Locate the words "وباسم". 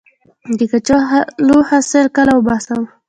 2.35-2.81